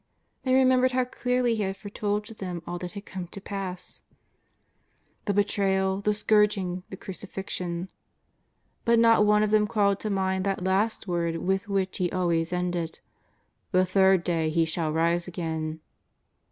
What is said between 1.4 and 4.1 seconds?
He had foretold to them all that had come to pass—